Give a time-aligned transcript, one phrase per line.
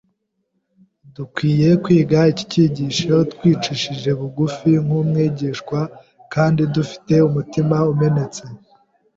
[1.15, 5.79] Dukwiriye kwiga iki cyigisho twicishije bugufi nk’umwigishwa
[6.33, 8.43] kandi dufite umutima umenetse.